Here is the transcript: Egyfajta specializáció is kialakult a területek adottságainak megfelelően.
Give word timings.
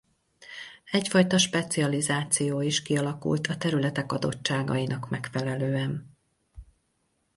Egyfajta 0.91 1.37
specializáció 1.37 2.61
is 2.61 2.81
kialakult 2.81 3.47
a 3.47 3.57
területek 3.57 4.11
adottságainak 4.11 5.09
megfelelően. 5.09 6.15